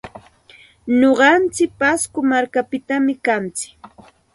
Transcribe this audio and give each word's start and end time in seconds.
Nuqantsik 1.01 1.71
pasco 1.79 2.19
markapitam 2.31 3.05
kantsik. 3.25 3.71